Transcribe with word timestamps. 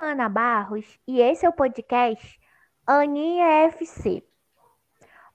Ana 0.00 0.28
Barros 0.28 0.98
e 1.06 1.20
esse 1.20 1.46
é 1.46 1.48
o 1.48 1.52
podcast 1.52 2.38
Aninha 2.86 3.66
FC. 3.68 4.22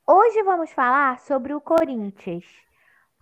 Hoje 0.06 0.44
vamos 0.44 0.72
falar 0.72 1.20
sobre 1.20 1.54
o 1.54 1.60
Corinthians. 1.60 2.46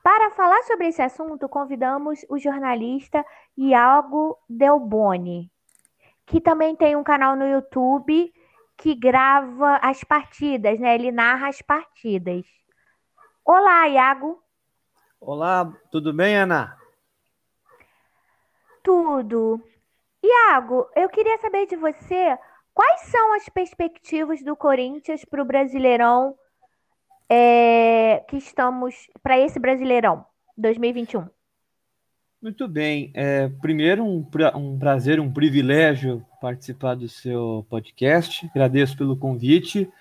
Para 0.04 0.31
falar 0.31 0.62
sobre 0.63 0.88
esse 0.88 1.02
assunto, 1.02 1.47
convidamos 1.47 2.25
o 2.29 2.38
jornalista 2.38 3.25
Iago 3.57 4.38
Delboni, 4.49 5.49
que 6.25 6.41
também 6.41 6.75
tem 6.75 6.97
um 6.97 7.04
canal 7.04 7.38
no 7.38 7.47
YouTube 7.47 8.33
que 8.78 8.94
grava 8.94 9.78
as 9.78 10.03
partidas, 10.03 10.78
né? 10.78 10.96
Ele 10.96 11.12
narra 11.12 11.47
as 11.47 11.62
partidas. 11.62 12.46
Olá, 13.46 13.87
Iago. 13.87 14.44
Olá, 15.21 15.71
tudo 15.90 16.13
bem, 16.13 16.38
Ana? 16.38 16.77
Tudo. 18.84 19.63
Iago, 20.23 20.90
eu 20.95 21.09
queria 21.09 21.38
saber 21.40 21.66
de 21.67 21.76
você 21.76 22.38
quais 22.73 23.02
são 23.02 23.34
as 23.34 23.48
perspectivas 23.49 24.43
do 24.43 24.55
Corinthians 24.55 25.23
para 25.26 25.41
o 25.41 25.45
Brasileirão 25.45 26.35
é, 27.30 28.23
que 28.27 28.38
estamos 28.38 29.07
para 29.21 29.40
esse 29.40 29.59
Brasileirão 29.59 30.26
2021. 30.57 31.27
Muito 32.41 32.67
bem. 32.67 33.12
É, 33.13 33.49
primeiro, 33.62 34.03
um, 34.03 34.26
um 34.55 34.79
prazer, 34.79 35.20
um 35.20 35.31
privilégio 35.31 36.26
participar 36.41 36.95
do 36.95 37.07
seu 37.07 37.65
podcast. 37.70 38.49
Agradeço 38.51 38.98
pelo 38.98 39.17
convite. 39.17 39.91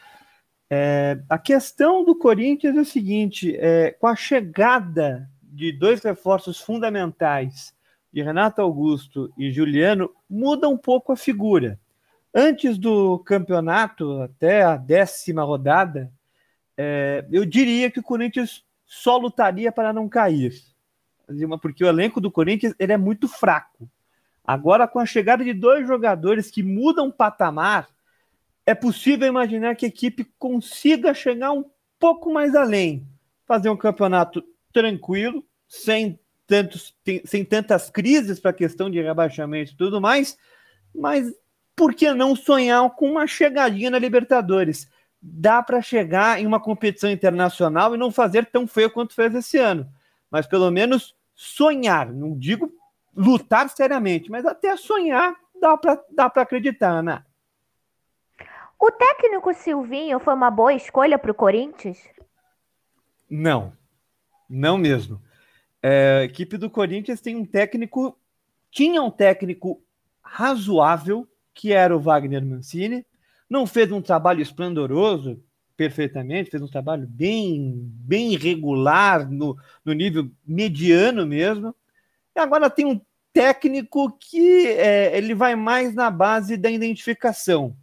É, 0.71 1.19
a 1.29 1.39
questão 1.39 2.05
do 2.05 2.15
Corinthians 2.15 2.77
é 2.77 2.81
a 2.81 2.85
seguinte: 2.85 3.57
é, 3.57 3.91
com 3.91 4.07
a 4.07 4.15
chegada 4.15 5.29
de 5.43 5.73
dois 5.73 6.03
reforços 6.03 6.61
fundamentais 6.61 7.75
de 8.13 8.23
Renato 8.23 8.61
Augusto 8.61 9.33
e 9.37 9.51
Juliano 9.51 10.11
muda 10.29 10.69
um 10.69 10.77
pouco 10.77 11.13
a 11.13 11.17
figura. 11.17 11.79
Antes 12.35 12.79
do 12.79 13.19
campeonato, 13.21 14.23
até 14.23 14.63
a 14.63 14.77
décima 14.77 15.43
rodada, 15.43 16.13
é, 16.77 17.27
eu 17.31 17.45
diria 17.45 17.91
que 17.91 18.01
o 18.01 18.03
Corinthians 18.03 18.65
só 18.85 19.17
lutaria 19.17 19.73
para 19.73 19.93
não 19.93 20.09
cair. 20.09 20.55
Porque 21.61 21.85
o 21.85 21.89
elenco 21.89 22.21
do 22.21 22.31
Corinthians 22.31 22.75
ele 22.79 22.93
é 22.93 22.97
muito 22.97 23.29
fraco. 23.29 23.89
Agora, 24.45 24.89
com 24.89 24.99
a 24.99 25.05
chegada 25.05 25.45
de 25.45 25.53
dois 25.53 25.87
jogadores 25.87 26.51
que 26.51 26.63
mudam 26.63 27.09
o 27.09 27.13
patamar, 27.13 27.89
é 28.65 28.75
possível 28.75 29.29
imaginar 29.29 29.77
que 29.77 29.85
a 29.85 29.89
equipe 29.89 30.25
consiga 30.39 31.13
chegar 31.13 31.53
um 31.53 31.65
pouco 31.99 32.33
mais 32.33 32.55
além. 32.55 33.07
Fazer 33.47 33.69
um 33.69 33.77
campeonato 33.77 34.43
tranquilo, 34.73 35.45
sem 35.67 36.19
tantos, 36.49 36.97
tem, 37.05 37.23
sem 37.25 37.45
tantas 37.45 37.91
crises 37.91 38.41
para 38.41 38.51
a 38.51 38.55
questão 38.55 38.91
de 38.91 39.01
rebaixamento 39.01 39.73
e 39.73 39.77
tudo 39.77 40.01
mais, 40.01 40.37
mas 40.93 41.33
por 41.77 41.95
que 41.95 42.13
não 42.13 42.35
sonhar 42.35 42.91
com 42.97 43.13
uma 43.13 43.27
chegadinha 43.27 43.91
na 43.91 43.99
Libertadores? 43.99 44.91
Dá 45.21 45.63
para 45.63 45.83
chegar 45.83 46.41
em 46.41 46.47
uma 46.47 46.59
competição 46.59 47.11
internacional 47.11 47.95
e 47.95 47.99
não 47.99 48.11
fazer 48.11 48.47
tão 48.47 48.67
feio 48.67 48.91
quanto 48.91 49.15
fez 49.15 49.35
esse 49.35 49.59
ano, 49.59 49.87
mas 50.31 50.47
pelo 50.47 50.71
menos 50.71 51.15
sonhar, 51.35 52.11
não 52.13 52.37
digo 52.37 52.73
lutar 53.15 53.69
seriamente, 53.69 54.31
mas 54.31 54.47
até 54.47 54.77
sonhar 54.77 55.37
dá 55.61 55.77
para 55.77 56.03
dá 56.11 56.27
acreditar, 56.27 56.91
Ana. 56.91 57.27
O 58.81 58.91
técnico 58.93 59.53
Silvinho 59.53 60.21
foi 60.21 60.35
uma 60.35 60.51
boa 60.51 60.73
escolha 60.73 61.19
para 61.19 61.33
o 61.33 61.35
Corinthians? 61.35 61.99
Não, 63.29 63.73
não 64.49 64.79
mesmo. 64.79 65.21
É, 65.83 66.21
a 66.21 66.25
equipe 66.25 66.57
do 66.57 66.69
Corinthians 66.69 67.21
tem 67.21 67.37
um 67.37 67.45
técnico, 67.45 68.19
tinha 68.71 69.03
um 69.03 69.11
técnico 69.11 69.83
razoável, 70.23 71.27
que 71.55 71.73
era 71.73 71.97
o 71.97 72.01
Wagner 72.01 72.45
Mancini. 72.45 73.05
Não 73.49 73.67
fez 73.67 73.91
um 73.91 74.03
trabalho 74.03 74.43
esplendoroso, 74.43 75.43
perfeitamente, 75.77 76.51
fez 76.51 76.63
um 76.63 76.69
trabalho 76.69 77.07
bem, 77.07 77.73
bem 77.77 78.37
regular, 78.37 79.31
no, 79.31 79.57
no 79.85 79.93
nível 79.93 80.29
mediano 80.47 81.25
mesmo. 81.25 81.75
E 82.35 82.41
agora 82.41 82.69
tem 82.69 82.85
um 82.85 83.01
técnico 83.33 84.11
que 84.19 84.67
é, 84.67 85.17
ele 85.17 85.35
vai 85.35 85.55
mais 85.55 85.95
na 85.95 86.11
base 86.11 86.57
da 86.57 86.71
identificação, 86.71 87.77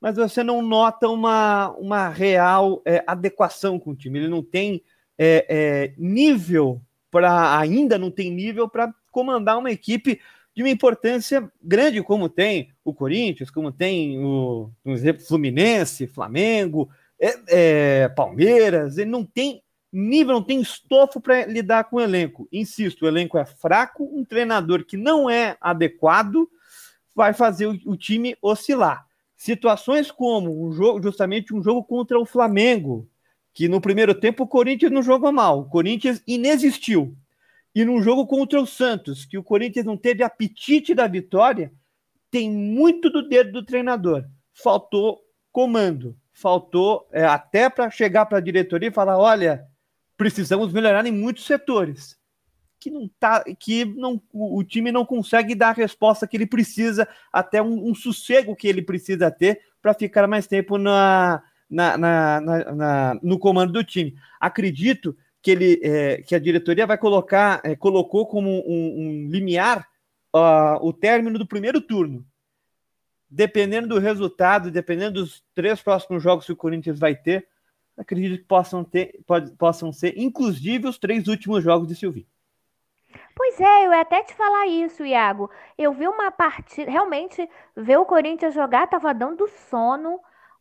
mas 0.00 0.16
você 0.16 0.42
não 0.42 0.60
nota 0.60 1.08
uma, 1.08 1.70
uma 1.78 2.08
real 2.08 2.82
é, 2.84 3.04
adequação 3.06 3.78
com 3.78 3.90
o 3.90 3.96
time. 3.96 4.18
Ele 4.18 4.28
não 4.28 4.42
tem 4.42 4.82
é, 5.16 5.46
é 5.48 5.94
nível 5.96 6.82
para 7.10 7.58
ainda 7.58 7.98
não 7.98 8.10
tem 8.10 8.30
nível 8.30 8.68
para 8.68 8.92
comandar 9.10 9.58
uma 9.58 9.70
equipe 9.70 10.20
de 10.54 10.62
uma 10.62 10.70
importância 10.70 11.50
grande 11.62 12.02
como 12.02 12.28
tem 12.28 12.70
o 12.84 12.92
Corinthians, 12.92 13.50
como 13.50 13.70
tem 13.70 14.18
o, 14.18 14.70
exemplo, 14.86 15.24
Fluminense, 15.24 16.06
Flamengo, 16.08 16.90
é, 17.20 17.38
é, 17.48 18.08
Palmeiras. 18.08 18.98
Ele 18.98 19.10
não 19.10 19.24
tem 19.24 19.62
nível, 19.92 20.34
não 20.34 20.42
tem 20.42 20.60
estofo 20.60 21.20
para 21.20 21.46
lidar 21.46 21.84
com 21.84 21.96
o 21.96 22.00
elenco. 22.00 22.48
Insisto, 22.52 23.04
o 23.04 23.08
elenco 23.08 23.38
é 23.38 23.44
fraco, 23.44 24.10
um 24.12 24.24
treinador 24.24 24.84
que 24.84 24.96
não 24.96 25.30
é 25.30 25.56
adequado 25.60 26.48
vai 27.14 27.32
fazer 27.32 27.66
o, 27.66 27.78
o 27.86 27.96
time 27.96 28.36
oscilar. 28.42 29.06
Situações 29.36 30.10
como 30.10 30.66
um 30.66 30.72
jogo, 30.72 31.00
justamente 31.00 31.54
um 31.54 31.62
jogo 31.62 31.84
contra 31.84 32.18
o 32.18 32.26
Flamengo, 32.26 33.08
que 33.58 33.66
no 33.66 33.80
primeiro 33.80 34.14
tempo 34.14 34.44
o 34.44 34.46
Corinthians 34.46 34.92
não 34.92 35.02
jogou 35.02 35.32
mal, 35.32 35.58
o 35.58 35.68
Corinthians 35.68 36.22
inexistiu. 36.24 37.16
E 37.74 37.84
num 37.84 38.00
jogo 38.00 38.24
contra 38.24 38.60
o 38.60 38.64
Santos, 38.64 39.24
que 39.24 39.36
o 39.36 39.42
Corinthians 39.42 39.84
não 39.84 39.96
teve 39.96 40.22
apetite 40.22 40.94
da 40.94 41.08
vitória, 41.08 41.72
tem 42.30 42.48
muito 42.48 43.10
do 43.10 43.28
dedo 43.28 43.50
do 43.50 43.64
treinador. 43.64 44.24
Faltou 44.54 45.18
comando, 45.50 46.16
faltou 46.32 47.08
é, 47.10 47.24
até 47.24 47.68
para 47.68 47.90
chegar 47.90 48.26
para 48.26 48.38
a 48.38 48.40
diretoria 48.40 48.90
e 48.90 48.92
falar: 48.92 49.18
olha, 49.18 49.66
precisamos 50.16 50.72
melhorar 50.72 51.04
em 51.04 51.10
muitos 51.10 51.44
setores. 51.44 52.16
Que 52.78 52.92
não 52.92 53.10
tá, 53.18 53.42
que 53.58 53.84
não, 53.84 54.22
o 54.32 54.62
time 54.62 54.92
não 54.92 55.04
consegue 55.04 55.56
dar 55.56 55.70
a 55.70 55.72
resposta 55.72 56.28
que 56.28 56.36
ele 56.36 56.46
precisa, 56.46 57.08
até 57.32 57.60
um, 57.60 57.90
um 57.90 57.92
sossego 57.92 58.54
que 58.54 58.68
ele 58.68 58.82
precisa 58.82 59.32
ter 59.32 59.60
para 59.82 59.94
ficar 59.94 60.28
mais 60.28 60.46
tempo 60.46 60.78
na, 60.78 61.42
na, 61.68 61.98
na, 61.98 62.40
na, 62.40 63.20
no 63.22 63.38
comando 63.38 63.72
do 63.72 63.84
time. 63.84 64.16
Acredito 64.40 65.16
que, 65.42 65.50
ele, 65.50 65.80
é, 65.82 66.22
que 66.22 66.34
a 66.34 66.38
diretoria 66.38 66.86
vai 66.86 66.98
colocar, 66.98 67.60
é, 67.64 67.76
colocou 67.76 68.26
como 68.26 68.50
um, 68.50 69.26
um 69.26 69.28
limiar 69.30 69.86
uh, 70.34 70.86
o 70.86 70.92
término 70.92 71.38
do 71.38 71.46
primeiro 71.46 71.80
turno. 71.80 72.24
Dependendo 73.30 73.88
do 73.88 73.98
resultado, 73.98 74.70
dependendo 74.70 75.20
dos 75.20 75.44
três 75.54 75.82
próximos 75.82 76.22
jogos 76.22 76.46
que 76.46 76.52
o 76.52 76.56
Corinthians 76.56 76.98
vai 76.98 77.14
ter, 77.14 77.46
acredito 77.96 78.38
que 78.38 78.44
possam, 78.44 78.82
ter, 78.82 79.20
pode, 79.26 79.50
possam 79.52 79.92
ser, 79.92 80.14
inclusive, 80.16 80.88
os 80.88 80.98
três 80.98 81.28
últimos 81.28 81.62
jogos 81.62 81.88
de 81.88 81.94
Silvinho. 81.94 82.26
Pois 83.34 83.60
é, 83.60 83.86
eu 83.86 83.92
ia 83.92 84.00
até 84.00 84.22
te 84.22 84.34
falar 84.34 84.66
isso, 84.66 85.04
Iago. 85.04 85.50
Eu 85.76 85.92
vi 85.92 86.08
uma 86.08 86.30
partida, 86.30 86.90
realmente, 86.90 87.48
ver 87.76 87.98
o 87.98 88.04
Corinthians 88.04 88.54
jogar 88.54 88.84
estava 88.84 89.12
dando 89.12 89.46
sono 89.70 90.20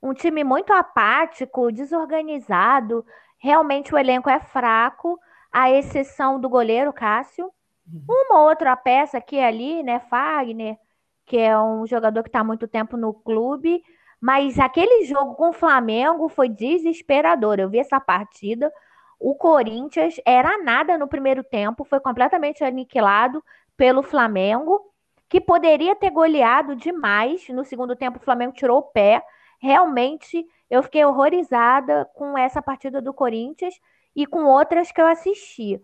um 0.10 0.14
time 0.14 0.44
muito 0.44 0.72
apático, 0.72 1.72
desorganizado. 1.72 3.06
Realmente 3.38 3.94
o 3.94 3.98
elenco 3.98 4.30
é 4.30 4.40
fraco, 4.40 5.20
à 5.52 5.70
exceção 5.70 6.40
do 6.40 6.50
goleiro 6.50 6.94
Cássio. 6.94 7.52
Uhum. 7.92 8.04
Uma 8.08 8.42
outra 8.42 8.76
peça 8.76 9.18
aqui 9.18 9.36
e 9.36 9.44
ali, 9.44 9.84
né? 9.84 10.00
Fagner, 10.00 10.78
que 11.26 11.38
é 11.38 11.60
um 11.60 11.86
jogador 11.86 12.24
que 12.24 12.30
está 12.30 12.44
muito 12.44 12.68
tempo 12.68 12.98
no 12.98 13.14
clube. 13.14 13.82
Mas 14.20 14.58
aquele 14.60 15.06
jogo 15.06 15.36
com 15.36 15.50
o 15.50 15.54
Flamengo 15.54 16.28
foi 16.28 16.50
desesperador. 16.50 17.60
Eu 17.60 17.70
vi 17.70 17.80
essa 17.80 18.00
partida. 18.00 18.72
O 19.20 19.36
Corinthians 19.36 20.16
era 20.26 20.58
nada 20.64 20.98
no 20.98 21.08
primeiro 21.08 21.44
tempo, 21.44 21.84
foi 21.84 22.00
completamente 22.00 22.64
aniquilado 22.64 23.44
pelo 23.76 24.04
Flamengo, 24.04 24.80
que 25.28 25.42
poderia 25.42 25.96
ter 25.96 26.12
goleado 26.12 26.76
demais. 26.76 27.48
No 27.50 27.64
segundo 27.66 27.96
tempo, 27.96 28.18
o 28.18 28.22
Flamengo 28.22 28.54
tirou 28.54 28.80
o 28.80 28.84
pé 28.84 29.24
realmente 29.60 30.46
eu 30.70 30.84
fiquei 30.84 31.06
horrorizada 31.06 32.10
com 32.14 32.38
essa 32.38 32.62
partida 32.62 33.02
do 33.02 33.14
Corinthians 33.14 33.80
e 34.16 34.26
com 34.26 34.44
outras 34.46 34.92
que 34.92 35.02
eu 35.02 35.08
assisti. 35.08 35.82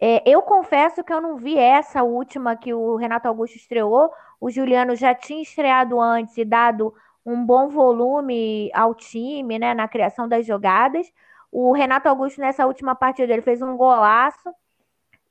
É, 0.00 0.22
eu 0.28 0.42
confesso 0.42 1.02
que 1.02 1.12
eu 1.12 1.20
não 1.20 1.36
vi 1.36 1.58
essa 1.58 2.02
última 2.02 2.56
que 2.56 2.72
o 2.72 2.96
Renato 2.96 3.28
Augusto 3.28 3.56
estreou. 3.56 4.12
O 4.40 4.50
Juliano 4.50 4.94
já 4.94 5.14
tinha 5.14 5.42
estreado 5.42 6.00
antes 6.00 6.36
e 6.36 6.44
dado 6.44 6.94
um 7.26 7.44
bom 7.44 7.68
volume 7.68 8.70
ao 8.72 8.94
time, 8.94 9.58
né, 9.58 9.74
na 9.74 9.88
criação 9.88 10.28
das 10.28 10.46
jogadas. 10.46 11.12
O 11.50 11.72
Renato 11.72 12.08
Augusto, 12.08 12.40
nessa 12.40 12.66
última 12.66 12.94
partida, 12.94 13.32
ele 13.32 13.42
fez 13.42 13.60
um 13.60 13.76
golaço. 13.76 14.54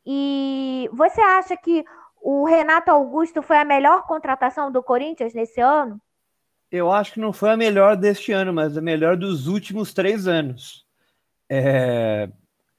E 0.06 0.90
você 0.94 1.22
acha 1.22 1.56
que 1.58 1.86
o 2.22 2.46
Renato 2.46 2.92
Augusto 2.92 3.42
foi 3.42 3.58
a 3.58 3.66
melhor 3.66 4.06
contratação 4.06 4.72
do 4.72 4.84
Corinthians 4.84 5.34
nesse 5.34 5.62
ano? 5.62 6.00
Eu 6.72 6.92
acho 6.92 7.14
que 7.14 7.20
não 7.20 7.32
foi 7.32 7.52
a 7.52 7.58
melhor 7.58 7.96
deste 7.96 8.32
ano, 8.32 8.54
mas 8.54 8.78
a 8.78 8.82
melhor 8.82 9.16
dos 9.16 9.48
últimos 9.48 9.94
três 9.94 10.28
anos. 10.28 10.86
É, 11.50 12.30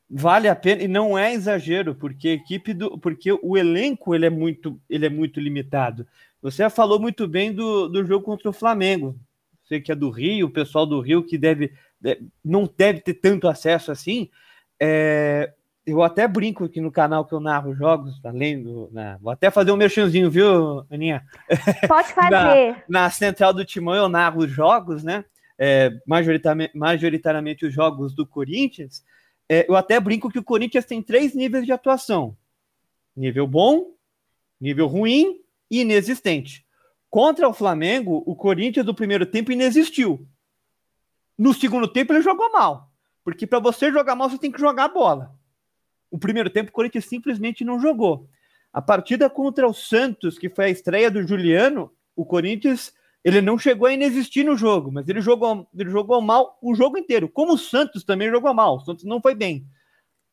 vale 0.08 0.48
a 0.48 0.54
pena 0.54 0.82
e 0.82 0.88
não 0.88 1.18
é 1.18 1.32
exagero, 1.32 1.94
porque 1.94 2.28
a 2.28 2.32
equipe 2.32 2.74
do, 2.74 2.98
porque 2.98 3.32
o 3.32 3.56
elenco 3.56 4.14
ele 4.14 4.26
é 4.26 4.30
muito, 4.30 4.80
ele 4.88 5.06
é 5.06 5.10
muito 5.10 5.40
limitado. 5.40 6.06
Você 6.40 6.68
falou 6.70 7.00
muito 7.00 7.26
bem 7.26 7.52
do, 7.52 7.88
do 7.88 8.04
jogo 8.04 8.24
contra 8.24 8.48
o 8.48 8.52
Flamengo. 8.52 9.18
Você 9.64 9.80
que 9.80 9.92
é 9.92 9.94
do 9.94 10.08
Rio, 10.08 10.46
o 10.46 10.50
pessoal 10.50 10.86
do 10.86 11.00
Rio 11.00 11.22
que 11.22 11.36
deve, 11.36 11.72
não 12.44 12.68
deve 12.76 13.00
ter 13.00 13.14
tanto 13.14 13.48
acesso 13.48 13.92
assim. 13.92 14.30
É, 14.80 15.52
eu 15.88 16.02
até 16.02 16.28
brinco 16.28 16.64
aqui 16.64 16.80
no 16.80 16.92
canal 16.92 17.24
que 17.24 17.32
eu 17.32 17.40
narro 17.40 17.74
jogos, 17.74 18.20
além 18.22 18.62
do. 18.62 18.90
Na, 18.92 19.16
vou 19.16 19.32
até 19.32 19.50
fazer 19.50 19.72
um 19.72 19.76
merchanzinho, 19.76 20.30
viu, 20.30 20.84
Aninha? 20.90 21.24
Pode 21.88 22.12
fazer. 22.12 22.30
na, 22.30 23.02
na, 23.02 23.10
central 23.10 23.54
do 23.54 23.64
Timão 23.64 23.94
eu 23.94 24.08
narro 24.08 24.40
os 24.40 24.50
jogos, 24.50 25.02
né? 25.02 25.24
É, 25.58 25.90
majoritariamente, 26.06 26.76
majoritariamente 26.76 27.66
os 27.66 27.72
jogos 27.72 28.14
do 28.14 28.26
Corinthians. 28.26 29.02
É, 29.48 29.64
eu 29.66 29.74
até 29.74 29.98
brinco 29.98 30.30
que 30.30 30.38
o 30.38 30.44
Corinthians 30.44 30.84
tem 30.84 31.02
três 31.02 31.34
níveis 31.34 31.64
de 31.64 31.72
atuação: 31.72 32.36
nível 33.16 33.46
bom, 33.46 33.92
nível 34.60 34.86
ruim 34.86 35.40
e 35.70 35.80
inexistente. 35.80 36.66
Contra 37.08 37.48
o 37.48 37.54
Flamengo, 37.54 38.22
o 38.26 38.36
Corinthians 38.36 38.84
do 38.84 38.94
primeiro 38.94 39.24
tempo 39.24 39.50
inexistiu. 39.50 40.28
No 41.36 41.54
segundo 41.54 41.88
tempo, 41.88 42.12
ele 42.12 42.20
jogou 42.20 42.52
mal. 42.52 42.90
Porque 43.24 43.46
para 43.46 43.58
você 43.58 43.90
jogar 43.90 44.14
mal, 44.14 44.28
você 44.28 44.38
tem 44.38 44.52
que 44.52 44.60
jogar 44.60 44.84
a 44.84 44.88
bola. 44.88 45.37
O 46.10 46.18
primeiro 46.18 46.50
tempo, 46.50 46.70
o 46.70 46.72
Corinthians 46.72 47.06
simplesmente 47.06 47.64
não 47.64 47.80
jogou. 47.80 48.28
A 48.72 48.82
partida 48.82 49.28
contra 49.28 49.66
o 49.66 49.74
Santos, 49.74 50.38
que 50.38 50.48
foi 50.48 50.66
a 50.66 50.70
estreia 50.70 51.10
do 51.10 51.26
Juliano, 51.26 51.90
o 52.14 52.24
Corinthians 52.24 52.92
ele 53.24 53.40
não 53.40 53.58
chegou 53.58 53.88
a 53.88 53.92
inexistir 53.92 54.44
no 54.44 54.56
jogo, 54.56 54.90
mas 54.92 55.08
ele 55.08 55.20
jogou, 55.20 55.68
ele 55.76 55.90
jogou 55.90 56.20
mal 56.20 56.58
o 56.62 56.74
jogo 56.74 56.96
inteiro. 56.96 57.28
Como 57.28 57.54
o 57.54 57.58
Santos 57.58 58.04
também 58.04 58.30
jogou 58.30 58.54
mal, 58.54 58.76
o 58.76 58.80
Santos 58.80 59.04
não 59.04 59.20
foi 59.20 59.34
bem. 59.34 59.66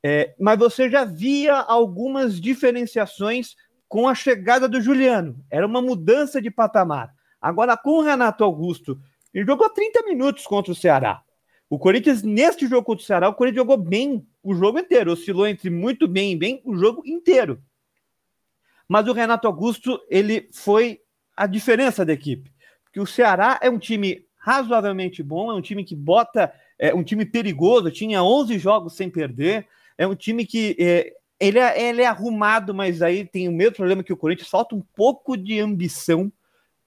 É, 0.04 0.36
mas 0.40 0.60
você 0.60 0.90
já 0.90 1.04
via 1.04 1.56
algumas 1.56 2.40
diferenciações 2.40 3.56
com 3.88 4.08
a 4.08 4.14
chegada 4.16 4.68
do 4.68 4.80
Juliano. 4.80 5.44
Era 5.50 5.66
uma 5.66 5.82
mudança 5.82 6.42
de 6.42 6.52
patamar. 6.52 7.14
Agora, 7.42 7.76
com 7.76 8.00
o 8.00 8.02
Renato 8.02 8.44
Augusto, 8.44 9.00
ele 9.34 9.46
jogou 9.46 9.70
30 9.70 10.04
minutos 10.04 10.46
contra 10.46 10.72
o 10.72 10.76
Ceará. 10.76 11.22
O 11.70 11.80
Corinthians, 11.80 12.22
neste 12.22 12.68
jogo 12.68 12.86
contra 12.86 13.04
o 13.04 13.06
Ceará, 13.06 13.30
o 13.30 13.34
Corinthians 13.34 13.64
jogou 13.64 13.78
bem 13.78 14.26
o 14.46 14.54
jogo 14.54 14.78
inteiro, 14.78 15.12
oscilou 15.12 15.48
entre 15.48 15.72
muito 15.72 16.08
bem 16.08 16.34
e 16.34 16.36
bem 16.36 16.62
o 16.64 16.76
jogo 16.76 17.02
inteiro. 17.04 17.60
Mas 18.88 19.08
o 19.08 19.12
Renato 19.12 19.48
Augusto, 19.48 20.00
ele 20.08 20.48
foi 20.54 21.02
a 21.36 21.48
diferença 21.48 22.06
da 22.06 22.14
equipe. 22.14 22.52
Porque 22.84 23.00
o 23.00 23.08
Ceará 23.08 23.60
é 23.60 23.72
um 23.72 23.80
time 23.80 24.24
razoavelmente 24.38 25.24
bom, 25.24 25.50
é 25.50 25.56
um 25.56 25.62
time 25.62 25.84
que 25.84 25.96
bota, 25.96 26.54
é 26.78 26.94
um 26.94 27.04
time 27.04 27.26
perigoso, 27.26 27.90
tinha 27.90 28.24
11 28.24 28.60
jogos 28.60 28.96
sem 28.96 29.10
perder, 29.10 29.68
é 29.98 30.06
um 30.06 30.14
time 30.14 30.46
que 30.46 30.76
é, 30.80 31.12
ele, 31.40 31.58
é, 31.58 31.90
ele 31.90 32.04
é 32.04 32.06
arrumado, 32.06 32.72
mas 32.72 33.02
aí 33.02 33.26
tem 33.26 33.50
o 33.50 33.52
mesmo 33.52 33.78
problema 33.78 34.04
que 34.04 34.14
o 34.14 34.18
Corinthians, 34.18 34.48
falta 34.48 34.76
um 34.76 34.84
pouco 34.96 35.36
de 35.36 35.60
ambição, 35.60 36.32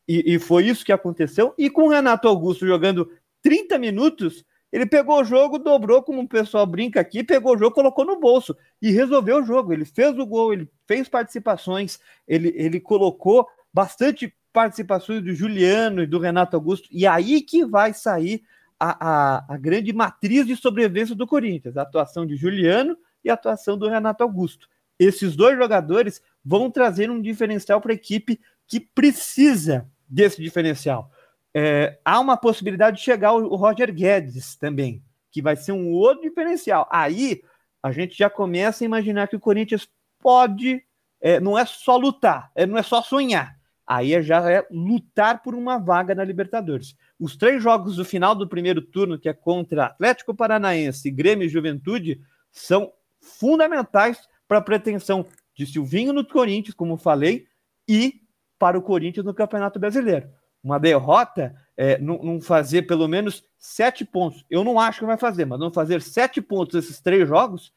e, 0.06 0.34
e 0.34 0.38
foi 0.38 0.66
isso 0.66 0.84
que 0.84 0.92
aconteceu. 0.92 1.52
E 1.58 1.68
com 1.68 1.86
o 1.86 1.90
Renato 1.90 2.28
Augusto 2.28 2.64
jogando 2.64 3.10
30 3.42 3.78
minutos, 3.80 4.44
ele 4.72 4.86
pegou 4.86 5.20
o 5.20 5.24
jogo, 5.24 5.58
dobrou, 5.58 6.02
como 6.02 6.22
o 6.22 6.28
pessoal 6.28 6.66
brinca 6.66 7.00
aqui, 7.00 7.24
pegou 7.24 7.54
o 7.54 7.58
jogo, 7.58 7.74
colocou 7.74 8.04
no 8.04 8.20
bolso 8.20 8.56
e 8.80 8.90
resolveu 8.90 9.38
o 9.38 9.44
jogo. 9.44 9.72
Ele 9.72 9.84
fez 9.84 10.18
o 10.18 10.26
gol, 10.26 10.52
ele 10.52 10.68
fez 10.86 11.08
participações, 11.08 11.98
ele, 12.26 12.52
ele 12.54 12.78
colocou 12.78 13.48
bastante 13.72 14.34
participações 14.52 15.22
do 15.22 15.32
Juliano 15.32 16.02
e 16.02 16.06
do 16.06 16.18
Renato 16.18 16.56
Augusto, 16.56 16.88
e 16.90 17.06
aí 17.06 17.42
que 17.42 17.64
vai 17.64 17.94
sair 17.94 18.42
a, 18.78 19.36
a, 19.38 19.54
a 19.54 19.56
grande 19.56 19.92
matriz 19.92 20.46
de 20.46 20.56
sobrevivência 20.56 21.14
do 21.14 21.26
Corinthians, 21.26 21.76
a 21.76 21.82
atuação 21.82 22.26
de 22.26 22.36
Juliano 22.36 22.96
e 23.24 23.30
a 23.30 23.34
atuação 23.34 23.76
do 23.76 23.88
Renato 23.88 24.22
Augusto. 24.22 24.68
Esses 24.98 25.36
dois 25.36 25.56
jogadores 25.56 26.20
vão 26.44 26.70
trazer 26.70 27.10
um 27.10 27.20
diferencial 27.20 27.80
para 27.80 27.92
a 27.92 27.94
equipe 27.94 28.40
que 28.66 28.80
precisa 28.80 29.88
desse 30.08 30.42
diferencial. 30.42 31.10
É, 31.60 31.98
há 32.04 32.20
uma 32.20 32.36
possibilidade 32.36 32.98
de 32.98 33.02
chegar 33.02 33.32
o, 33.32 33.56
Roger 33.56 33.92
Guedes 33.92 34.54
também, 34.54 35.02
que 35.28 35.42
vai 35.42 35.56
ser 35.56 35.72
um 35.72 35.90
outro 35.90 36.22
diferencial. 36.22 36.88
Aí 36.88 37.42
a 37.82 37.90
gente 37.90 38.16
já 38.16 38.30
começa 38.30 38.84
a 38.84 38.86
imaginar 38.86 39.26
que 39.26 39.34
o 39.34 39.40
Corinthians 39.40 39.88
pode, 40.20 40.80
é, 41.20 41.40
não 41.40 41.58
é 41.58 41.66
só 41.66 41.96
lutar, 41.96 42.52
é, 42.54 42.64
não 42.64 42.78
é 42.78 42.82
só 42.84 43.02
sonhar. 43.02 43.58
Aí 43.84 44.22
já 44.22 44.48
é 44.48 44.64
lutar 44.70 45.42
por 45.42 45.52
uma 45.52 45.78
vaga 45.78 46.14
na 46.14 46.22
Libertadores. 46.22 46.94
Os 47.18 47.36
três 47.36 47.60
jogos 47.60 47.96
do 47.96 48.04
final 48.04 48.36
do 48.36 48.48
primeiro 48.48 48.80
turno, 48.80 49.18
que 49.18 49.28
é 49.28 49.32
contra 49.32 49.86
Atlético 49.86 50.32
Paranaense, 50.32 51.10
Grêmio 51.10 51.46
e 51.46 51.48
Juventude, 51.48 52.20
são 52.52 52.92
fundamentais 53.20 54.28
para 54.46 54.58
a 54.58 54.62
pretensão 54.62 55.26
de 55.56 55.66
Silvinho 55.66 56.12
no 56.12 56.24
Corinthians, 56.24 56.76
como 56.76 56.96
falei, 56.96 57.48
e 57.88 58.20
para 58.60 58.78
o 58.78 58.82
Corinthians 58.82 59.26
no 59.26 59.34
Campeonato 59.34 59.80
Brasileiro 59.80 60.38
uma 60.68 60.78
derrota, 60.78 61.54
é, 61.76 61.98
não, 61.98 62.18
não, 62.18 62.40
fazer 62.40 62.82
pelo 62.82 63.08
menos 63.08 63.44
sete 63.56 64.04
pontos. 64.04 64.44
Eu 64.50 64.62
não 64.62 64.78
acho 64.78 65.00
que 65.00 65.06
vai 65.06 65.16
fazer, 65.16 65.44
mas 65.44 65.58
não 65.58 65.72
fazer 65.72 66.02
sete 66.02 66.40
pontos 66.40 66.74
nesses 66.74 67.00
três 67.00 67.28
jogos 67.28 67.72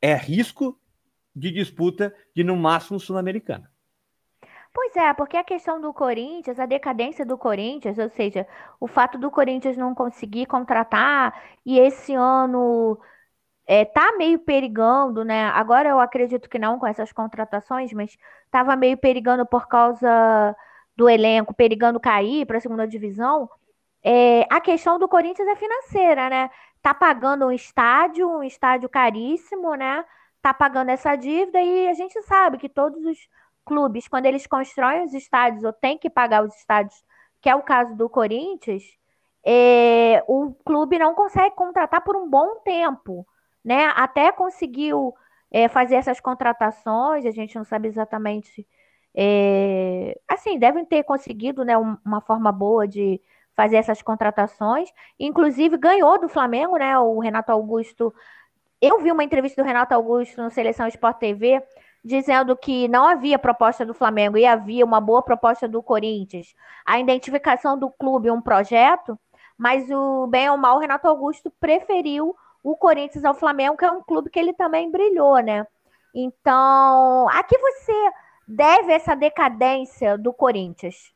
é 0.00 0.14
risco 0.14 0.78
de 1.34 1.50
disputa 1.50 2.14
de 2.34 2.44
no 2.44 2.56
máximo 2.56 3.00
sul-americana. 3.00 3.70
Pois 4.74 4.96
é, 4.96 5.12
porque 5.12 5.36
a 5.36 5.44
questão 5.44 5.80
do 5.80 5.92
Corinthians, 5.92 6.58
a 6.58 6.64
decadência 6.64 7.26
do 7.26 7.36
Corinthians, 7.36 7.98
ou 7.98 8.08
seja, 8.08 8.46
o 8.80 8.86
fato 8.86 9.18
do 9.18 9.30
Corinthians 9.30 9.76
não 9.76 9.94
conseguir 9.94 10.46
contratar 10.46 11.38
e 11.64 11.78
esse 11.78 12.14
ano 12.14 12.98
é, 13.66 13.84
tá 13.84 14.12
meio 14.16 14.38
perigando, 14.38 15.24
né? 15.24 15.44
Agora 15.48 15.88
eu 15.90 16.00
acredito 16.00 16.48
que 16.48 16.58
não 16.58 16.78
com 16.78 16.86
essas 16.86 17.12
contratações, 17.12 17.92
mas 17.92 18.16
estava 18.46 18.74
meio 18.76 18.96
perigando 18.96 19.44
por 19.46 19.68
causa 19.68 20.56
do 21.02 21.08
elenco 21.08 21.52
perigando 21.52 21.98
cair 21.98 22.46
para 22.46 22.58
a 22.58 22.60
segunda 22.60 22.86
divisão, 22.86 23.50
é, 24.04 24.46
a 24.48 24.60
questão 24.60 25.00
do 25.00 25.08
Corinthians 25.08 25.48
é 25.48 25.56
financeira, 25.56 26.30
né? 26.30 26.48
Tá 26.80 26.94
pagando 26.94 27.46
um 27.46 27.50
estádio, 27.50 28.28
um 28.28 28.44
estádio 28.44 28.88
caríssimo, 28.88 29.74
né? 29.74 30.04
Tá 30.40 30.54
pagando 30.54 30.90
essa 30.90 31.16
dívida 31.16 31.60
e 31.60 31.88
a 31.88 31.94
gente 31.94 32.22
sabe 32.22 32.56
que 32.56 32.68
todos 32.68 33.04
os 33.04 33.18
clubes, 33.64 34.06
quando 34.06 34.26
eles 34.26 34.46
constroem 34.46 35.04
os 35.04 35.12
estádios 35.12 35.64
ou 35.64 35.72
têm 35.72 35.98
que 35.98 36.08
pagar 36.08 36.44
os 36.44 36.54
estádios, 36.54 37.04
que 37.40 37.48
é 37.48 37.56
o 37.56 37.62
caso 37.62 37.96
do 37.96 38.08
Corinthians, 38.08 38.84
é, 39.44 40.22
o 40.28 40.54
clube 40.64 41.00
não 41.00 41.14
consegue 41.14 41.56
contratar 41.56 42.02
por 42.02 42.14
um 42.14 42.30
bom 42.30 42.60
tempo, 42.64 43.26
né? 43.64 43.92
Até 43.96 44.30
conseguiu 44.30 45.12
é, 45.50 45.66
fazer 45.66 45.96
essas 45.96 46.20
contratações, 46.20 47.26
a 47.26 47.32
gente 47.32 47.56
não 47.56 47.64
sabe 47.64 47.88
exatamente 47.88 48.64
é, 49.14 50.18
assim, 50.28 50.58
devem 50.58 50.84
ter 50.84 51.02
conseguido 51.04 51.64
né, 51.64 51.76
uma 51.76 52.20
forma 52.20 52.50
boa 52.50 52.86
de 52.86 53.20
fazer 53.54 53.76
essas 53.76 54.02
contratações. 54.02 54.90
Inclusive, 55.18 55.76
ganhou 55.76 56.18
do 56.20 56.28
Flamengo, 56.28 56.76
né? 56.76 56.98
O 56.98 57.18
Renato 57.18 57.52
Augusto. 57.52 58.12
Eu 58.80 59.00
vi 59.00 59.12
uma 59.12 59.24
entrevista 59.24 59.62
do 59.62 59.66
Renato 59.66 59.94
Augusto 59.94 60.42
no 60.42 60.50
Seleção 60.50 60.88
Sport 60.88 61.18
TV 61.18 61.62
dizendo 62.04 62.56
que 62.56 62.88
não 62.88 63.06
havia 63.06 63.38
proposta 63.38 63.86
do 63.86 63.94
Flamengo 63.94 64.36
e 64.36 64.44
havia 64.44 64.84
uma 64.84 65.00
boa 65.00 65.22
proposta 65.22 65.68
do 65.68 65.82
Corinthians. 65.82 66.54
A 66.84 66.98
identificação 66.98 67.78
do 67.78 67.90
clube, 67.90 68.30
um 68.30 68.40
projeto, 68.40 69.16
mas 69.56 69.88
o 69.90 70.26
bem 70.26 70.50
ou 70.50 70.56
mal, 70.56 70.76
o 70.76 70.80
Renato 70.80 71.06
Augusto 71.06 71.50
preferiu 71.60 72.34
o 72.62 72.76
Corinthians 72.76 73.24
ao 73.24 73.34
Flamengo, 73.34 73.76
que 73.76 73.84
é 73.84 73.90
um 73.90 74.02
clube 74.02 74.30
que 74.30 74.38
ele 74.38 74.52
também 74.52 74.90
brilhou, 74.90 75.38
né? 75.38 75.66
Então, 76.14 77.28
aqui 77.30 77.56
você 77.56 78.12
deve 78.56 78.92
essa 78.92 79.14
decadência 79.14 80.16
do 80.16 80.32
Corinthians? 80.32 81.12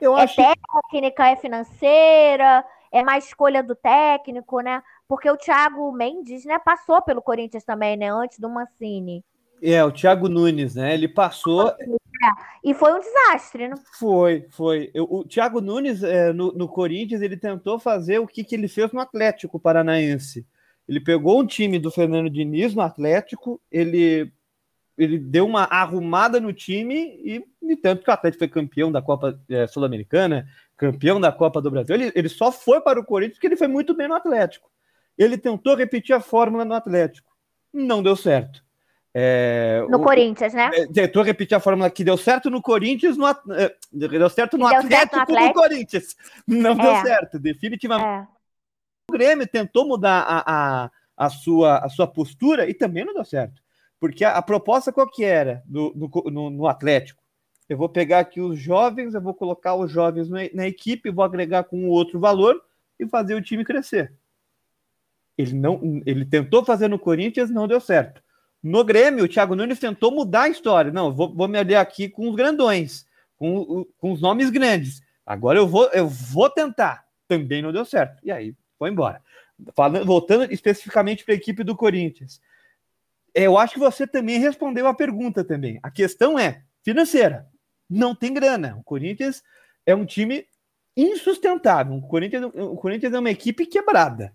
Eu 0.00 0.16
é 0.16 0.22
acho... 0.22 0.36
técnica, 0.36 1.28
é 1.28 1.36
financeira, 1.36 2.64
é 2.92 3.02
mais 3.02 3.26
escolha 3.26 3.62
do 3.62 3.74
técnico, 3.74 4.60
né? 4.60 4.82
Porque 5.08 5.30
o 5.30 5.36
Thiago 5.36 5.90
Mendes, 5.92 6.44
né, 6.44 6.58
passou 6.58 7.02
pelo 7.02 7.22
Corinthians 7.22 7.64
também, 7.64 7.96
né, 7.96 8.10
antes 8.10 8.38
do 8.38 8.48
Mancini. 8.48 9.24
É, 9.60 9.82
o 9.84 9.90
Thiago 9.90 10.28
Nunes, 10.28 10.76
né? 10.76 10.94
Ele 10.94 11.08
passou. 11.08 11.68
É, 11.68 11.76
e 12.62 12.72
foi 12.74 12.92
um 12.92 13.00
desastre, 13.00 13.66
né? 13.66 13.74
Foi, 13.98 14.46
foi. 14.50 14.90
Eu, 14.94 15.04
o 15.10 15.24
Thiago 15.24 15.60
Nunes, 15.60 16.04
é, 16.04 16.32
no, 16.32 16.52
no, 16.52 16.68
Corinthians, 16.68 17.22
ele 17.22 17.36
tentou 17.36 17.78
fazer 17.78 18.20
o 18.20 18.26
que, 18.26 18.44
que 18.44 18.54
ele 18.54 18.68
fez 18.68 18.92
no 18.92 19.00
Atlético 19.00 19.58
Paranaense. 19.58 20.46
Ele 20.88 21.00
pegou 21.00 21.40
um 21.40 21.46
time 21.46 21.78
do 21.78 21.90
Fernando 21.90 22.30
Diniz 22.30 22.72
no 22.72 22.82
Atlético, 22.82 23.60
ele 23.70 24.32
ele 24.98 25.18
deu 25.18 25.46
uma 25.46 25.62
arrumada 25.62 26.40
no 26.40 26.52
time 26.52 27.18
e, 27.22 27.44
e 27.62 27.76
tanto 27.76 28.02
que 28.02 28.10
o 28.10 28.12
Atlético 28.12 28.40
foi 28.40 28.48
campeão 28.48 28.90
da 28.90 29.00
Copa 29.00 29.40
é, 29.48 29.66
Sul-Americana, 29.68 30.46
campeão 30.76 31.20
da 31.20 31.30
Copa 31.30 31.62
do 31.62 31.70
Brasil. 31.70 31.94
Ele, 31.94 32.12
ele 32.14 32.28
só 32.28 32.50
foi 32.50 32.80
para 32.80 32.98
o 32.98 33.04
Corinthians 33.04 33.36
porque 33.36 33.46
ele 33.46 33.56
foi 33.56 33.68
muito 33.68 33.94
bem 33.94 34.08
no 34.08 34.14
Atlético. 34.14 34.68
Ele 35.16 35.38
tentou 35.38 35.76
repetir 35.76 36.14
a 36.14 36.20
fórmula 36.20 36.64
no 36.64 36.74
Atlético, 36.74 37.30
não 37.72 38.02
deu 38.02 38.16
certo. 38.16 38.62
É, 39.14 39.84
no 39.88 39.98
o, 39.98 40.02
Corinthians, 40.02 40.52
né? 40.52 40.70
É, 40.74 40.86
tentou 40.86 41.22
repetir 41.22 41.56
a 41.56 41.60
fórmula 41.60 41.90
que 41.90 42.04
deu 42.04 42.16
certo 42.16 42.50
no 42.50 42.60
Corinthians, 42.60 43.16
no, 43.16 43.26
é, 43.26 43.74
deu 43.92 44.28
certo 44.28 44.58
no, 44.58 44.68
deu 44.68 44.78
Atlético, 44.78 44.96
certo 44.96 45.16
no 45.16 45.22
Atlético 45.22 45.54
do 45.54 45.60
Corinthians. 45.60 46.16
Não 46.46 46.76
deu 46.76 46.90
é. 46.90 47.02
certo, 47.02 47.38
definitivamente. 47.38 48.06
É. 48.06 48.38
O 49.10 49.12
Grêmio 49.12 49.46
tentou 49.46 49.86
mudar 49.86 50.20
a, 50.20 50.84
a, 50.84 50.90
a, 51.16 51.30
sua, 51.30 51.78
a 51.78 51.88
sua 51.88 52.06
postura 52.06 52.68
e 52.68 52.74
também 52.74 53.04
não 53.04 53.14
deu 53.14 53.24
certo. 53.24 53.62
Porque 54.00 54.24
a, 54.24 54.36
a 54.36 54.42
proposta 54.42 54.92
qual 54.92 55.10
que 55.10 55.24
era 55.24 55.62
no, 55.66 55.92
no, 56.26 56.50
no, 56.50 56.66
Atlético? 56.66 57.22
Eu 57.68 57.76
vou 57.76 57.88
pegar 57.88 58.20
aqui 58.20 58.40
os 58.40 58.58
jovens, 58.58 59.14
eu 59.14 59.20
vou 59.20 59.34
colocar 59.34 59.74
os 59.74 59.90
jovens 59.90 60.28
na, 60.28 60.40
na 60.54 60.66
equipe, 60.66 61.10
vou 61.10 61.24
agregar 61.24 61.64
com 61.64 61.88
outro 61.88 62.18
valor 62.18 62.62
e 62.98 63.06
fazer 63.06 63.34
o 63.34 63.42
time 63.42 63.64
crescer. 63.64 64.12
Ele 65.36 65.52
não, 65.52 66.02
ele 66.04 66.24
tentou 66.24 66.64
fazer 66.64 66.88
no 66.88 66.98
Corinthians, 66.98 67.50
não 67.50 67.68
deu 67.68 67.80
certo. 67.80 68.22
No 68.62 68.82
Grêmio, 68.82 69.24
o 69.24 69.28
Thiago 69.28 69.54
Nunes 69.54 69.78
tentou 69.78 70.10
mudar 70.10 70.42
a 70.42 70.48
história. 70.48 70.90
Não, 70.90 71.14
vou, 71.14 71.32
vou 71.32 71.46
me 71.46 71.58
aliar 71.58 71.80
aqui 71.80 72.08
com 72.08 72.28
os 72.28 72.34
grandões, 72.34 73.06
com, 73.36 73.86
com 73.98 74.12
os 74.12 74.20
nomes 74.20 74.50
grandes. 74.50 75.00
Agora 75.24 75.58
eu 75.58 75.68
vou, 75.68 75.88
eu 75.92 76.08
vou 76.08 76.50
tentar. 76.50 77.04
Também 77.28 77.62
não 77.62 77.72
deu 77.72 77.84
certo. 77.84 78.18
E 78.24 78.32
aí, 78.32 78.54
foi 78.78 78.90
embora. 78.90 79.22
Falando, 79.76 80.04
voltando 80.04 80.52
especificamente 80.52 81.24
para 81.24 81.34
a 81.34 81.36
equipe 81.36 81.62
do 81.62 81.76
Corinthians. 81.76 82.40
Eu 83.34 83.58
acho 83.58 83.74
que 83.74 83.80
você 83.80 84.06
também 84.06 84.38
respondeu 84.38 84.86
a 84.86 84.94
pergunta 84.94 85.44
também. 85.44 85.78
A 85.82 85.90
questão 85.90 86.38
é 86.38 86.62
financeira. 86.82 87.46
Não 87.88 88.14
tem 88.14 88.32
grana. 88.32 88.76
O 88.78 88.82
Corinthians 88.82 89.42
é 89.86 89.94
um 89.94 90.04
time 90.04 90.46
insustentável. 90.96 91.94
O 91.94 92.02
Corinthians, 92.02 92.44
o 92.54 92.76
Corinthians 92.76 93.14
é 93.14 93.18
uma 93.18 93.30
equipe 93.30 93.66
quebrada. 93.66 94.34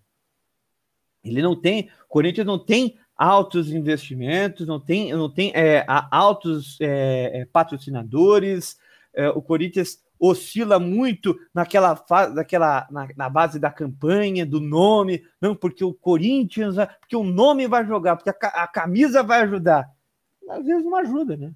Ele 1.23 1.41
não 1.41 1.59
tem, 1.59 1.89
o 2.05 2.07
Corinthians 2.07 2.45
não 2.45 2.59
tem 2.59 2.97
altos 3.15 3.71
investimentos, 3.71 4.67
não 4.67 4.79
tem, 4.79 5.13
não 5.13 5.29
tem 5.29 5.51
é, 5.55 5.85
altos 5.87 6.77
é, 6.81 7.41
é, 7.41 7.45
patrocinadores. 7.45 8.77
É, 9.13 9.29
o 9.29 9.41
Corinthians 9.41 10.01
oscila 10.27 10.79
muito 10.79 11.37
naquela 11.53 11.95
fase, 11.95 12.33
naquela, 12.33 12.87
na, 12.89 13.09
na, 13.15 13.29
base 13.29 13.59
da 13.59 13.69
campanha, 13.69 14.45
do 14.45 14.61
nome, 14.61 15.23
não 15.41 15.53
porque 15.53 15.83
o 15.83 15.93
Corinthians, 15.93 16.75
porque 17.01 17.15
o 17.15 17.23
nome 17.23 17.67
vai 17.67 17.85
jogar, 17.85 18.15
porque 18.15 18.29
a, 18.29 18.63
a 18.63 18.67
camisa 18.67 19.21
vai 19.21 19.41
ajudar. 19.41 19.89
Às 20.49 20.65
vezes 20.65 20.85
não 20.85 20.95
ajuda, 20.95 21.35
né? 21.35 21.51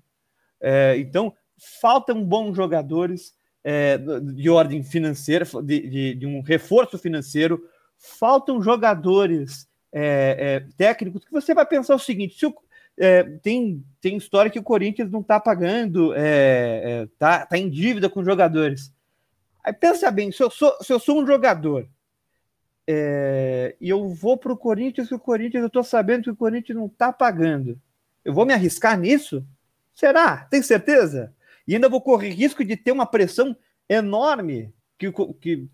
É, 0.59 0.97
então, 0.97 1.33
faltam 1.79 2.23
bons 2.23 2.55
jogadores 2.55 3.33
é, 3.63 3.97
de 3.97 4.49
ordem 4.49 4.83
financeira, 4.83 5.45
de, 5.63 5.89
de, 5.89 6.15
de, 6.15 6.25
um 6.25 6.41
reforço 6.41 6.97
financeiro, 6.97 7.63
faltam 7.97 8.61
jogadores 8.61 9.67
é, 9.93 10.35
é, 10.39 10.67
técnicos 10.77 11.23
que 11.23 11.31
você 11.31 11.53
vai 11.53 11.65
pensar 11.65 11.95
o 11.95 11.99
seguinte: 11.99 12.37
se 12.37 12.45
o, 12.45 12.53
é, 12.97 13.23
tem, 13.23 13.83
tem 14.01 14.17
história 14.17 14.49
que 14.49 14.59
o 14.59 14.63
Corinthians 14.63 15.11
não 15.11 15.21
está 15.21 15.39
pagando, 15.39 16.13
é, 16.15 17.03
é, 17.03 17.07
tá 17.17 17.47
em 17.53 17.69
dívida 17.69 18.09
com 18.09 18.23
jogadores. 18.23 18.91
Aí 19.63 19.73
pensa 19.73 20.09
bem, 20.09 20.31
se 20.31 20.41
eu 20.41 20.49
sou, 20.49 20.75
se 20.81 20.91
eu 20.91 20.99
sou 20.99 21.21
um 21.21 21.27
jogador 21.27 21.87
e 22.89 23.89
eu 23.89 24.07
vou 24.09 24.37
para 24.37 24.53
o 24.53 24.57
Corinthians, 24.57 25.09
que 25.09 25.15
o 25.15 25.19
Corinthians, 25.19 25.61
eu 25.61 25.67
estou 25.67 25.83
sabendo 25.83 26.23
que 26.23 26.29
o 26.29 26.35
Corinthians 26.35 26.77
não 26.77 26.85
está 26.85 27.11
pagando, 27.11 27.79
eu 28.23 28.33
vou 28.33 28.45
me 28.45 28.53
arriscar 28.53 28.97
nisso? 28.97 29.45
Será? 29.93 30.45
Tem 30.45 30.61
certeza? 30.61 31.33
E 31.67 31.75
ainda 31.75 31.89
vou 31.89 31.99
correr 31.99 32.29
risco 32.29 32.63
de 32.63 32.77
ter 32.77 32.91
uma 32.91 33.05
pressão 33.05 33.55
enorme 33.89 34.73
que, 34.97 35.11
que 35.41 35.67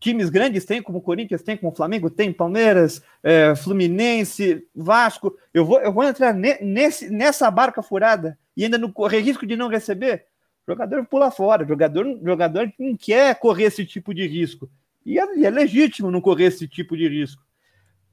times 0.00 0.30
grandes 0.30 0.64
têm, 0.64 0.82
como 0.82 0.98
o 0.98 1.02
Corinthians 1.02 1.42
tem, 1.42 1.56
como 1.56 1.70
o 1.70 1.74
Flamengo 1.74 2.08
tem, 2.08 2.32
Palmeiras, 2.32 3.02
é, 3.22 3.54
Fluminense, 3.54 4.66
Vasco. 4.74 5.36
Eu 5.52 5.64
vou, 5.64 5.78
eu 5.80 5.92
vou 5.92 6.02
entrar 6.02 6.32
ne, 6.32 6.58
nesse, 6.62 7.10
nessa 7.10 7.50
barca 7.50 7.82
furada 7.82 8.38
e 8.56 8.64
ainda 8.64 8.78
não 8.78 8.90
correr 8.90 9.20
risco 9.20 9.46
de 9.46 9.56
não 9.56 9.68
receber. 9.68 10.24
O 10.66 10.72
jogador 10.72 11.04
pula 11.04 11.30
fora, 11.30 11.64
o 11.64 11.68
jogador, 11.68 12.18
jogador 12.24 12.72
não 12.78 12.96
quer 12.96 13.38
correr 13.38 13.64
esse 13.64 13.84
tipo 13.84 14.14
de 14.14 14.26
risco. 14.26 14.68
E 15.04 15.18
é, 15.18 15.44
é 15.44 15.50
legítimo 15.50 16.10
não 16.10 16.20
correr 16.20 16.46
esse 16.46 16.66
tipo 16.66 16.96
de 16.96 17.06
risco. 17.06 17.42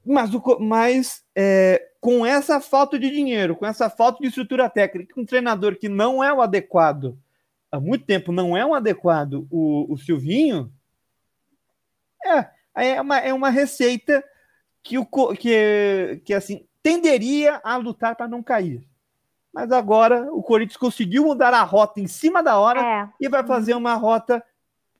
Mas, 0.04 0.32
o, 0.34 0.42
mas 0.60 1.22
é, 1.34 1.88
com 2.00 2.24
essa 2.24 2.60
falta 2.60 2.98
de 2.98 3.10
dinheiro, 3.10 3.56
com 3.56 3.66
essa 3.66 3.88
falta 3.88 4.20
de 4.20 4.28
estrutura 4.28 4.68
técnica, 4.68 5.18
um 5.18 5.24
treinador 5.24 5.76
que 5.76 5.88
não 5.88 6.22
é 6.22 6.32
o 6.32 6.40
adequado, 6.40 7.18
há 7.70 7.80
muito 7.80 8.04
tempo 8.04 8.30
não 8.32 8.56
é 8.56 8.64
um 8.64 8.74
adequado, 8.74 9.46
o, 9.50 9.92
o 9.92 9.96
Silvinho, 9.98 10.72
é, 12.24 12.48
é, 12.74 13.00
uma, 13.00 13.18
é 13.18 13.32
uma 13.32 13.50
receita 13.50 14.22
que, 14.82 14.98
o, 14.98 15.06
que, 15.34 16.22
que 16.24 16.34
assim 16.34 16.66
tenderia 16.82 17.60
a 17.64 17.76
lutar 17.76 18.16
para 18.16 18.28
não 18.28 18.42
cair. 18.42 18.86
Mas 19.52 19.72
agora 19.72 20.32
o 20.32 20.42
Corinthians 20.42 20.76
conseguiu 20.76 21.24
mudar 21.24 21.52
a 21.52 21.62
rota 21.62 22.00
em 22.00 22.06
cima 22.06 22.42
da 22.42 22.58
hora 22.58 22.80
é. 22.80 23.08
e 23.20 23.28
vai 23.28 23.44
fazer 23.46 23.74
uma 23.74 23.94
rota 23.94 24.42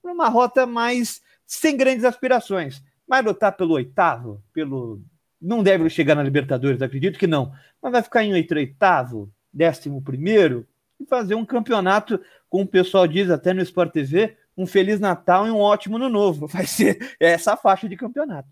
uma 0.02 0.28
rota 0.28 0.66
mais 0.66 1.20
sem 1.46 1.76
grandes 1.76 2.04
aspirações. 2.04 2.82
Vai 3.06 3.22
lutar 3.22 3.56
pelo 3.56 3.74
oitavo, 3.74 4.42
pelo 4.52 5.02
não 5.40 5.62
deve 5.62 5.88
chegar 5.88 6.14
na 6.14 6.22
Libertadores, 6.22 6.82
acredito 6.82 7.18
que 7.18 7.26
não, 7.26 7.52
mas 7.80 7.92
vai 7.92 8.02
ficar 8.02 8.24
em 8.24 8.32
oitavo, 8.32 9.32
décimo 9.52 10.02
primeiro 10.02 10.66
e 10.98 11.06
fazer 11.06 11.36
um 11.36 11.44
campeonato, 11.44 12.20
como 12.50 12.64
o 12.64 12.68
pessoal 12.68 13.06
diz 13.06 13.30
até 13.30 13.54
no 13.54 13.62
Sport 13.62 13.92
TV, 13.92 14.36
um 14.58 14.66
Feliz 14.66 14.98
Natal 14.98 15.46
e 15.46 15.50
um 15.50 15.60
ótimo 15.60 15.96
Ano 15.96 16.08
Novo. 16.08 16.48
Vai 16.50 16.66
ser 16.66 17.16
essa 17.20 17.56
faixa 17.56 17.88
de 17.88 17.96
campeonato. 17.96 18.48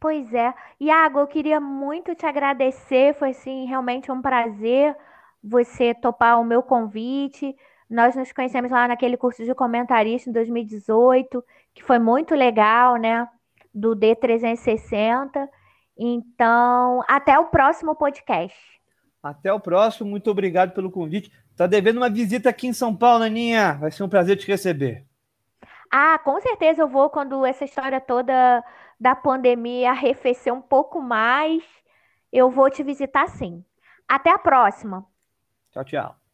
Pois 0.00 0.32
é. 0.32 0.54
Iago, 0.80 1.20
eu 1.20 1.26
queria 1.26 1.60
muito 1.60 2.14
te 2.14 2.24
agradecer. 2.24 3.14
Foi 3.14 3.30
assim, 3.30 3.66
realmente 3.66 4.10
um 4.10 4.22
prazer 4.22 4.96
você 5.42 5.94
topar 5.94 6.40
o 6.40 6.44
meu 6.44 6.62
convite. 6.62 7.54
Nós 7.88 8.16
nos 8.16 8.32
conhecemos 8.32 8.70
lá 8.70 8.88
naquele 8.88 9.16
curso 9.16 9.44
de 9.44 9.54
comentarista 9.54 10.28
em 10.28 10.32
2018, 10.32 11.44
que 11.74 11.84
foi 11.84 11.98
muito 11.98 12.34
legal, 12.34 12.96
né? 12.96 13.28
Do 13.72 13.94
D360. 13.94 15.48
Então, 15.96 17.02
até 17.08 17.38
o 17.38 17.46
próximo 17.46 17.94
podcast. 17.94 18.75
Até 19.30 19.52
o 19.52 19.60
próximo, 19.60 20.08
muito 20.08 20.30
obrigado 20.30 20.72
pelo 20.72 20.90
convite. 20.90 21.30
Tá 21.56 21.66
devendo 21.66 21.98
uma 21.98 22.10
visita 22.10 22.48
aqui 22.50 22.66
em 22.66 22.72
São 22.72 22.94
Paulo, 22.94 23.24
Aninha. 23.24 23.74
Vai 23.74 23.90
ser 23.90 24.02
um 24.02 24.08
prazer 24.08 24.36
te 24.36 24.46
receber. 24.46 25.04
Ah, 25.90 26.18
com 26.18 26.40
certeza 26.40 26.82
eu 26.82 26.88
vou 26.88 27.10
quando 27.10 27.44
essa 27.44 27.64
história 27.64 28.00
toda 28.00 28.62
da 28.98 29.14
pandemia 29.14 29.90
arrefecer 29.90 30.52
um 30.52 30.60
pouco 30.60 31.00
mais. 31.00 31.62
Eu 32.32 32.50
vou 32.50 32.68
te 32.68 32.82
visitar 32.82 33.28
sim. 33.28 33.64
Até 34.08 34.30
a 34.30 34.38
próxima. 34.38 35.04
Tchau, 35.72 35.84
tchau. 35.84 36.25